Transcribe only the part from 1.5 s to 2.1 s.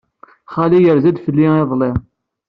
iḍelli.